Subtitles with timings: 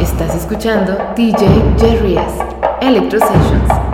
[0.00, 2.20] Estás escuchando DJ Jerry's
[2.80, 3.87] Electro Sessions.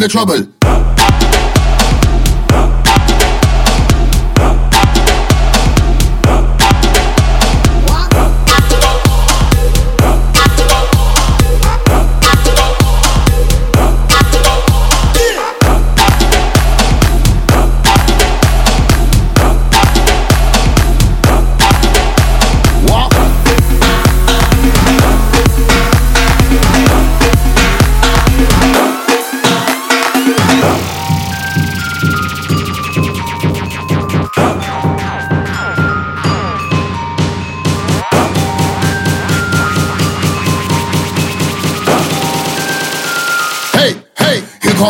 [0.00, 0.59] the trouble.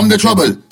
[0.00, 0.69] from the trouble.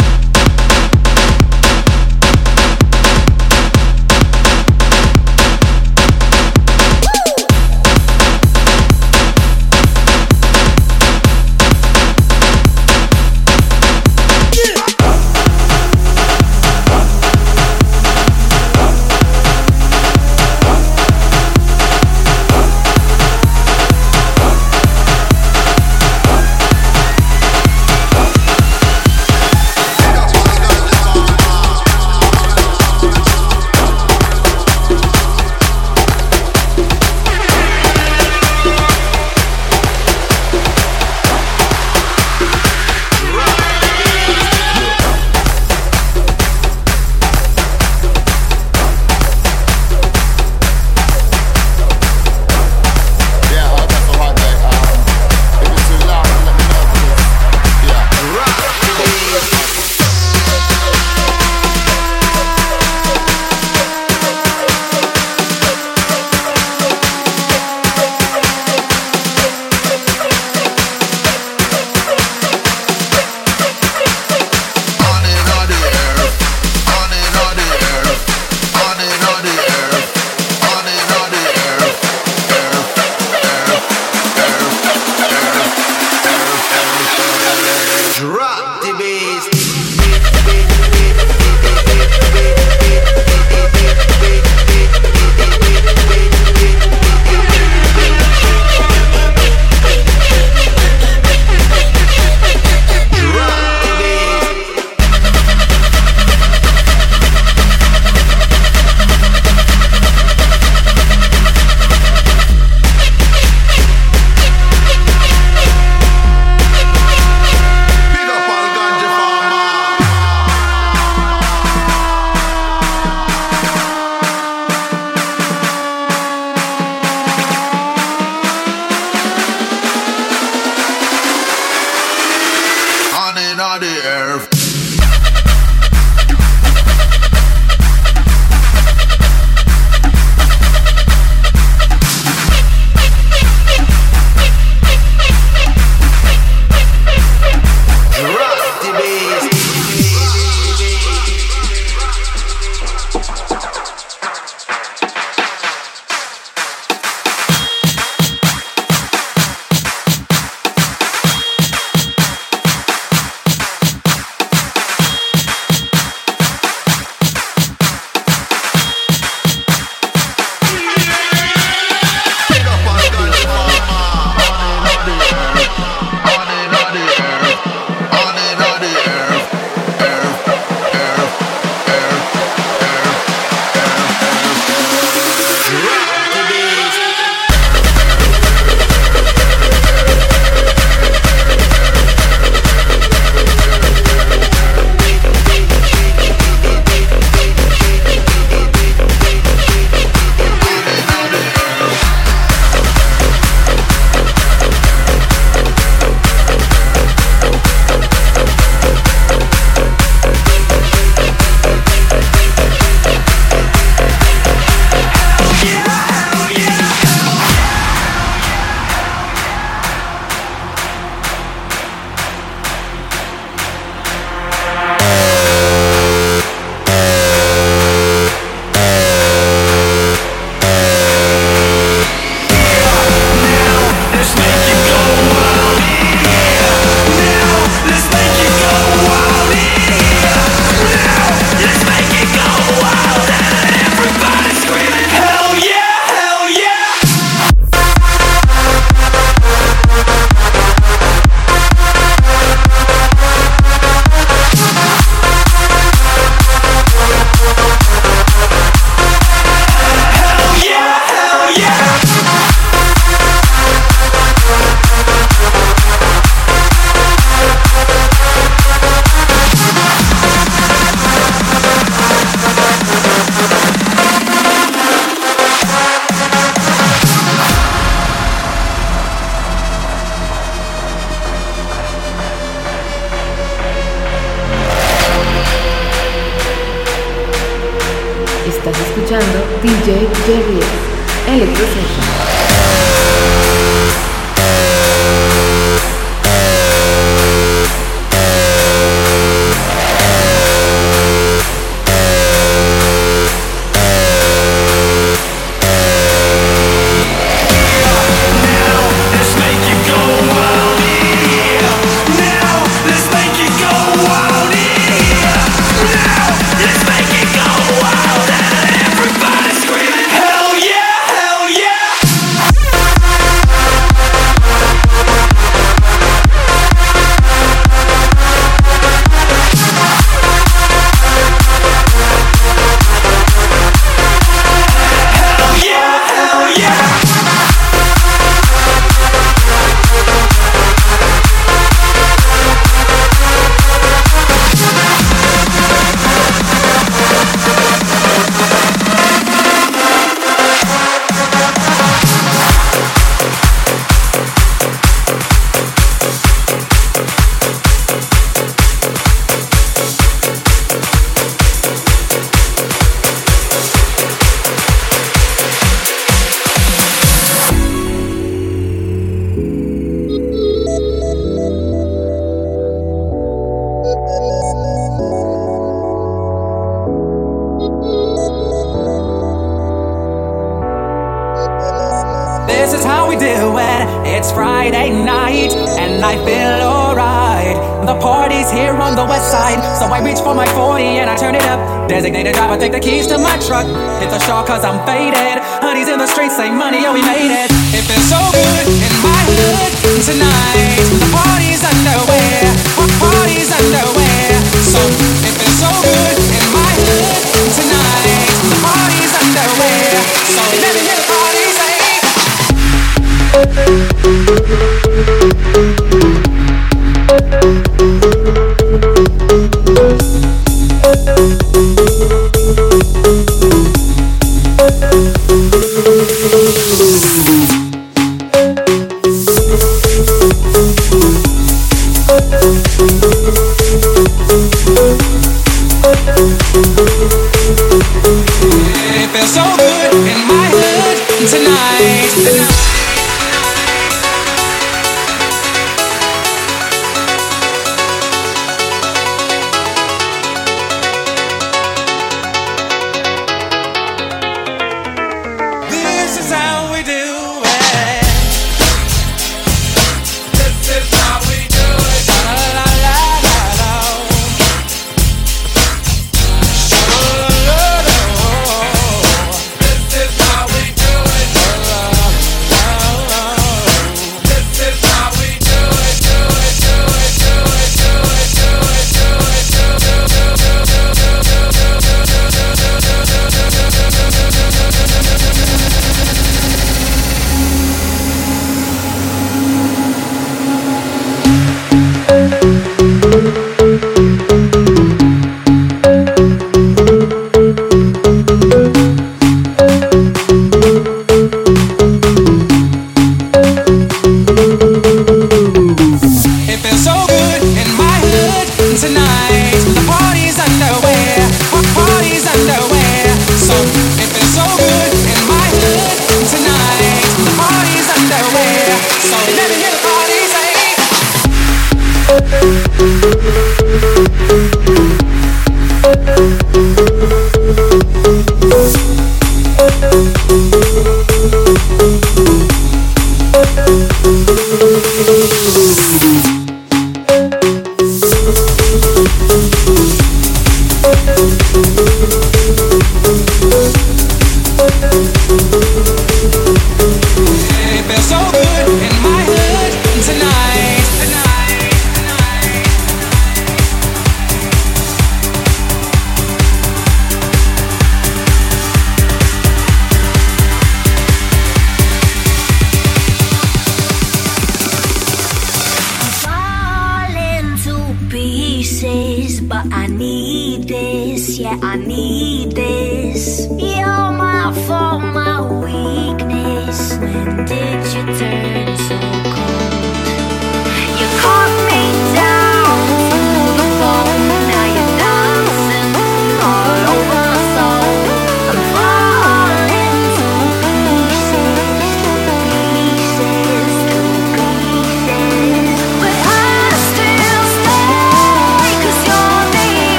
[569.73, 571.39] I need this.
[571.39, 572.88] Yeah, I need this.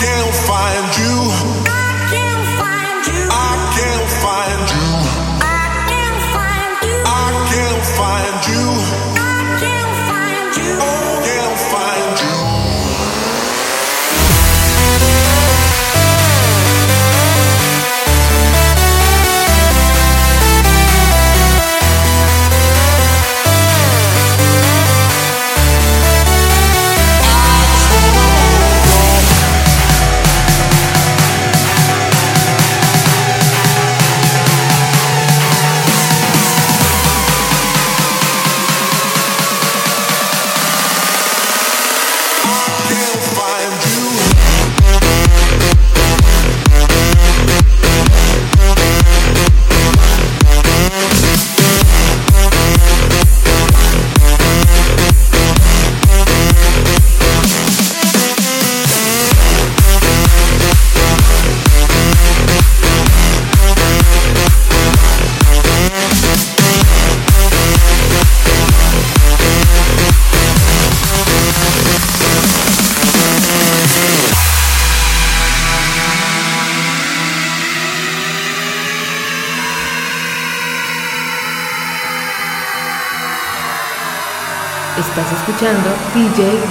[0.00, 1.59] Can't find you.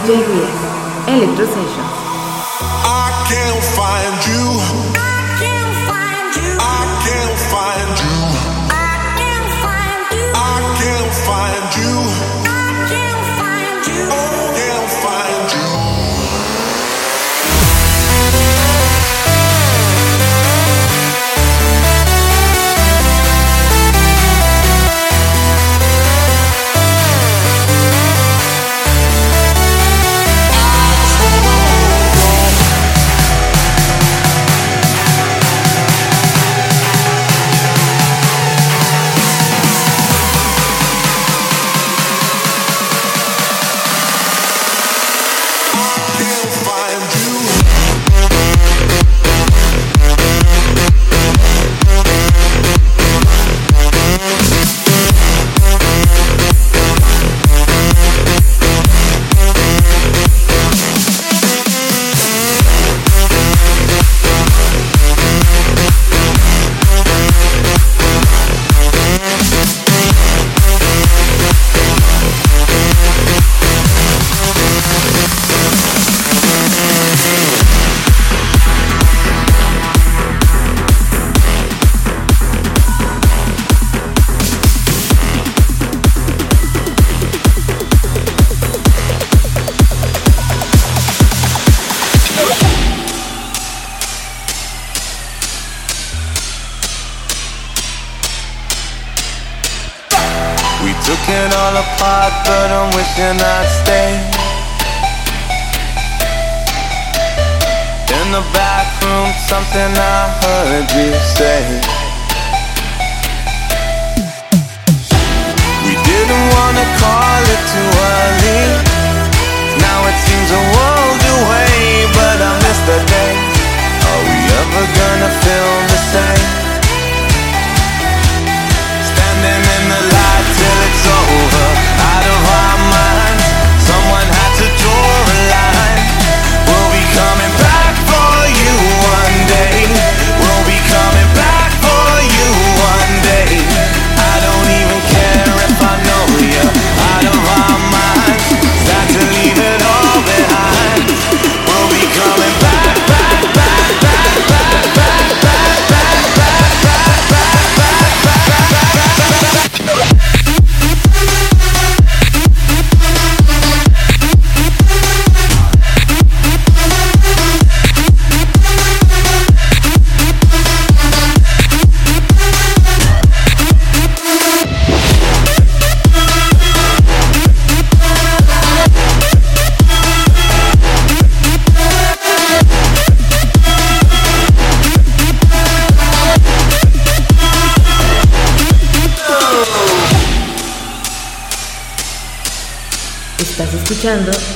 [0.10, 0.39] Deus.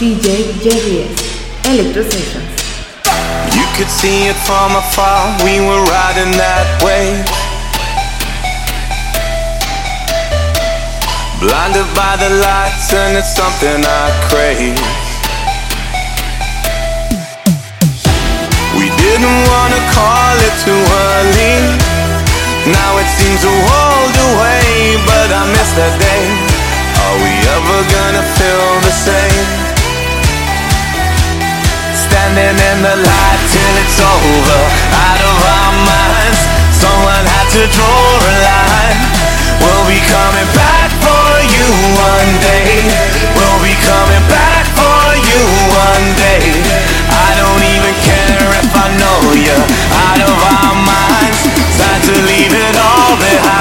[0.03, 1.15] DJ Jerry's
[1.63, 2.59] Electro Sessions.
[3.55, 7.23] You could see it from afar, we were riding that wave.
[11.39, 14.75] Blinded by the lights, and it's something I crave.
[18.75, 21.79] We didn't wanna call it too early.
[22.75, 26.27] Now it seems a world away, but I miss that day.
[27.07, 29.62] Are we ever gonna feel the same?
[32.23, 34.61] Standing in the light till it's over,
[34.95, 36.39] out of our minds.
[36.71, 38.99] Someone had to draw a line.
[39.59, 41.67] We'll be coming back for you
[41.99, 42.79] one day.
[43.35, 45.43] We'll be coming back for you
[45.75, 46.47] one day.
[47.11, 49.57] I don't even care if I know you
[50.07, 51.43] out of our minds.
[51.75, 53.52] Time to leave it all behind.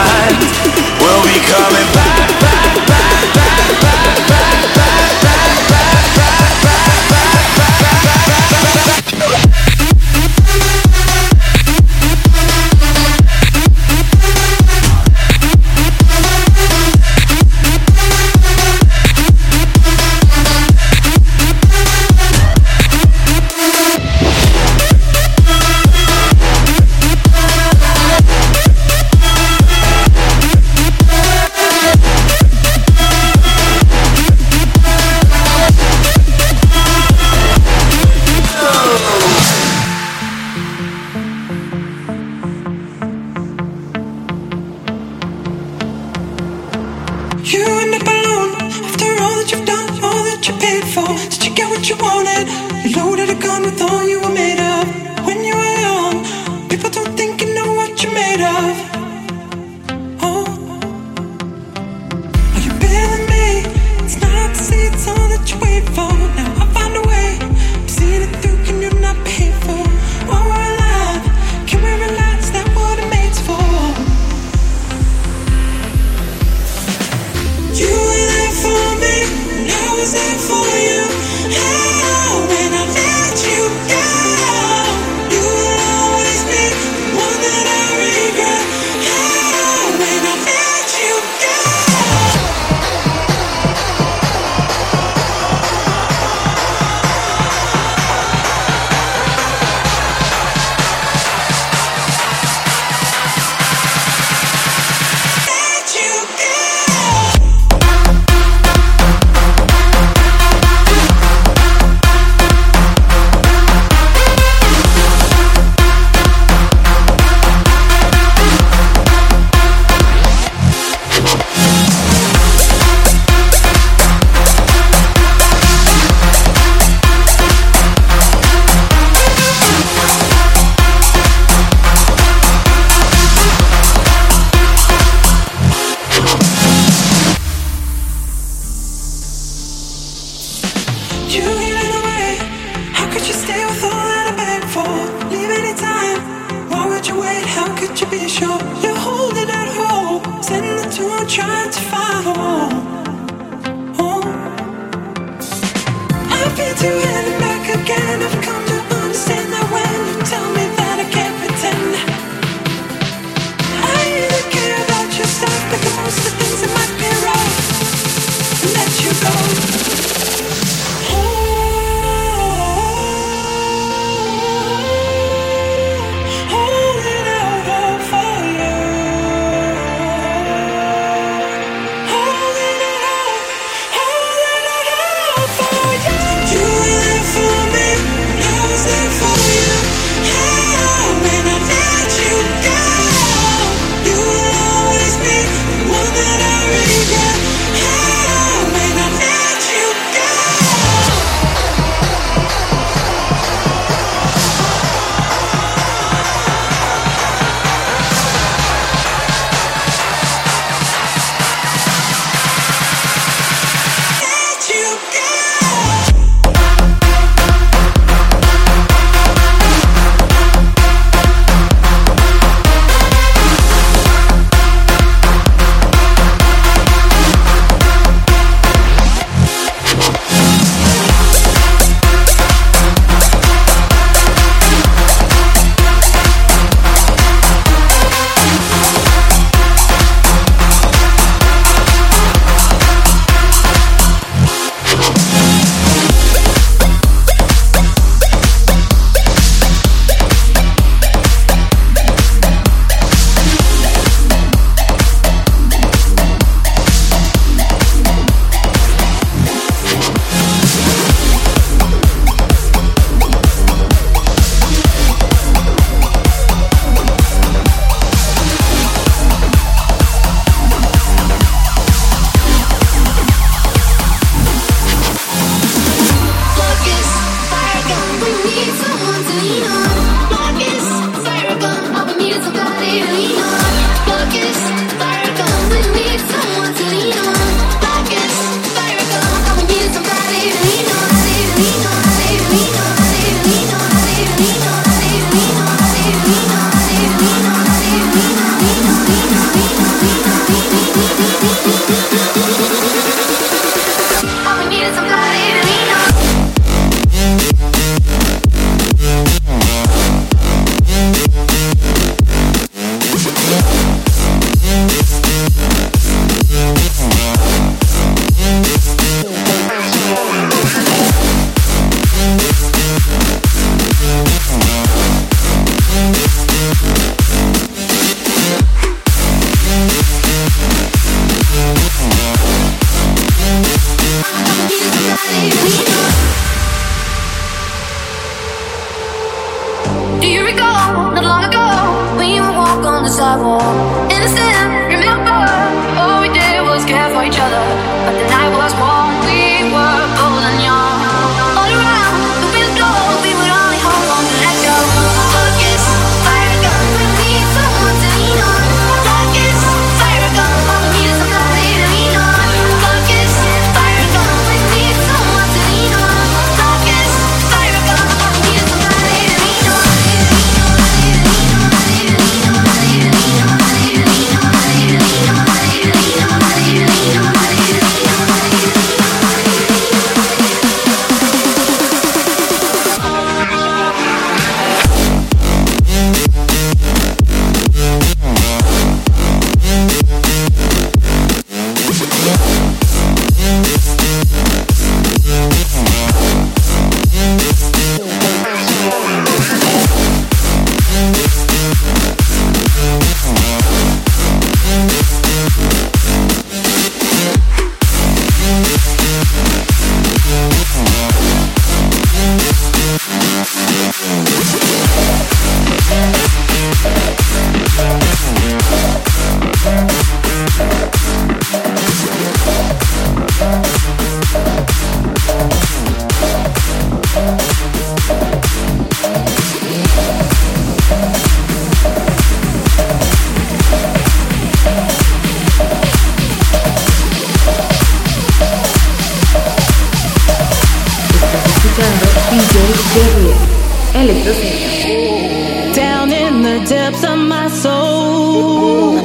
[446.73, 448.97] depths of my soul,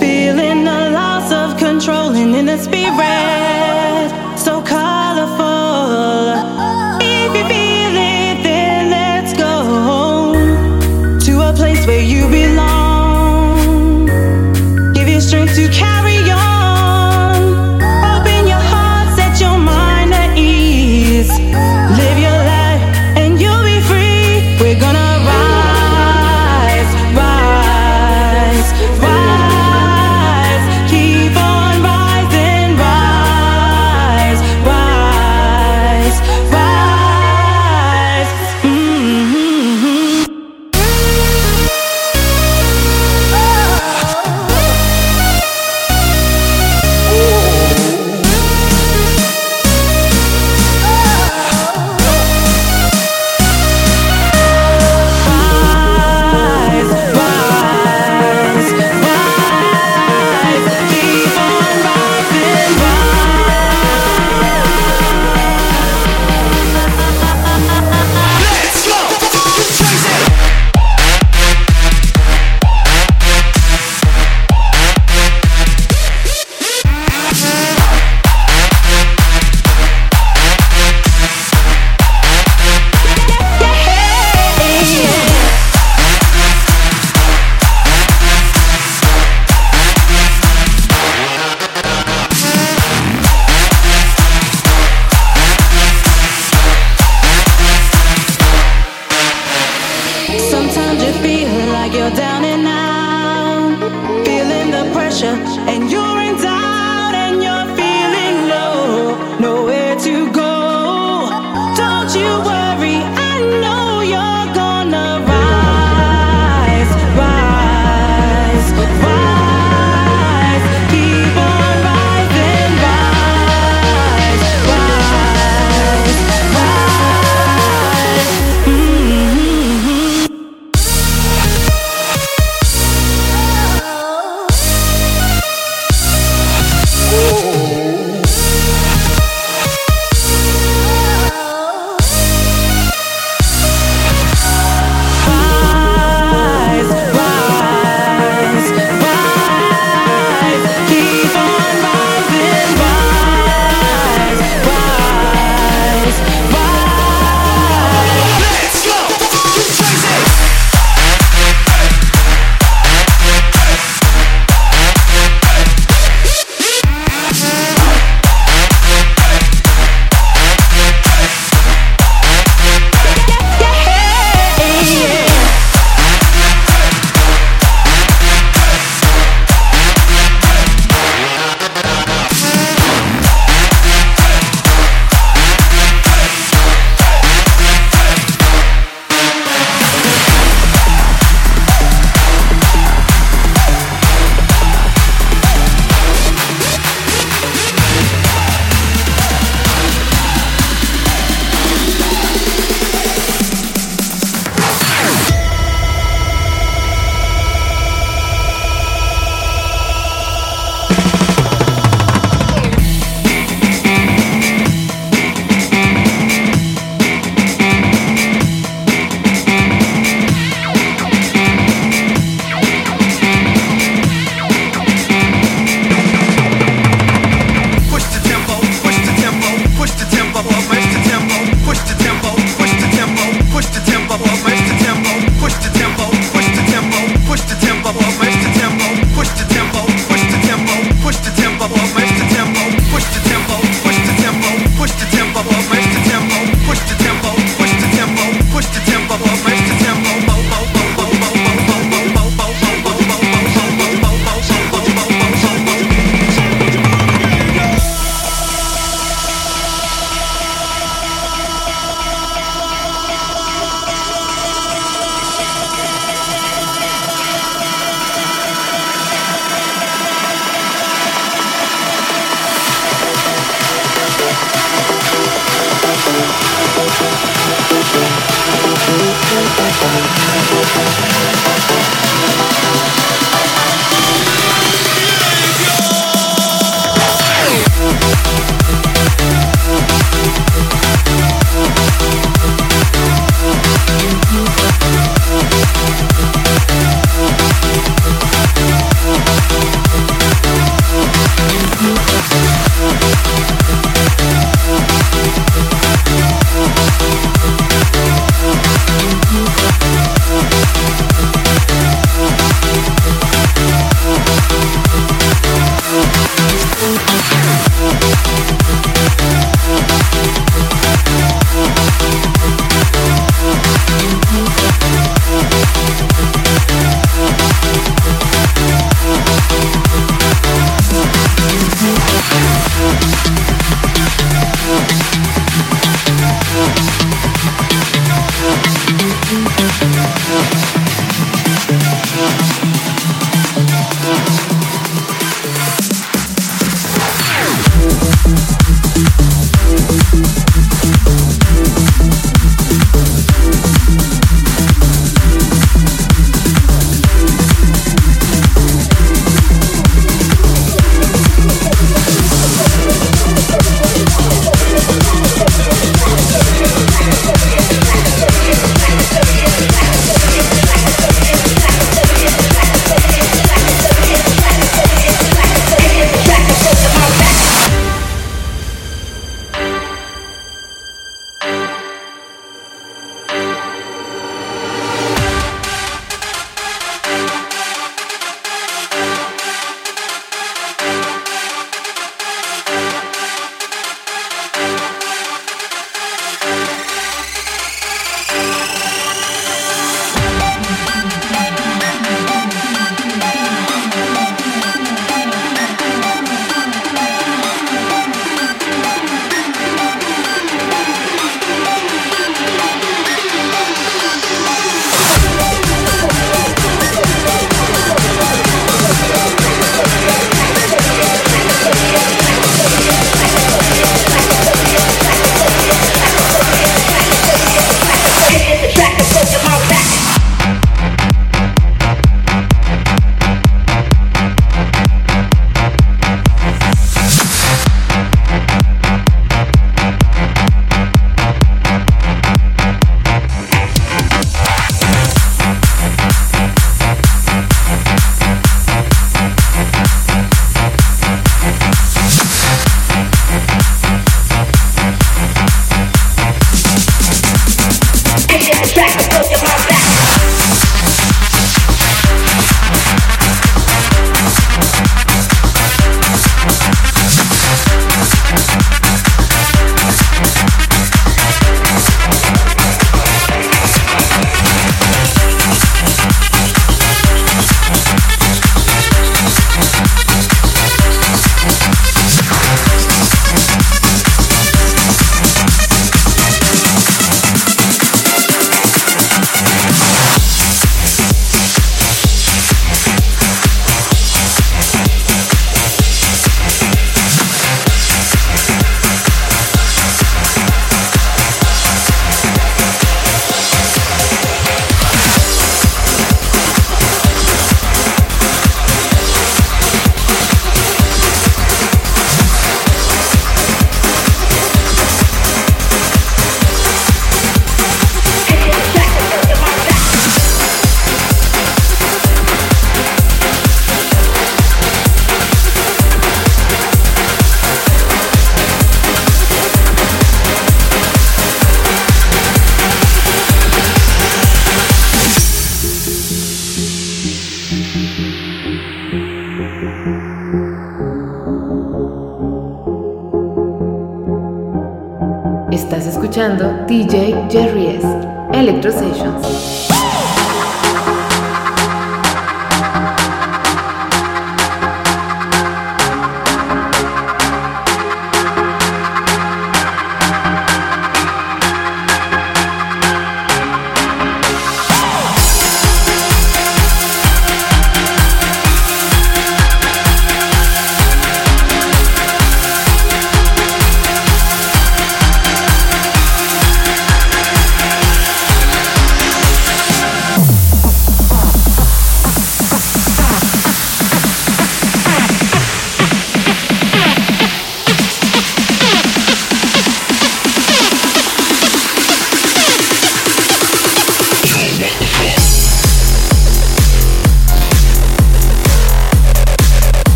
[0.00, 3.65] feeling the loss of control and in the spirit.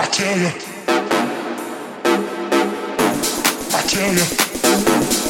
[0.00, 0.52] I tell you.
[3.74, 4.14] I tell
[5.24, 5.27] you.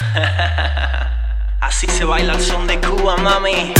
[1.60, 3.74] Así se baila el son de Cuba, mami.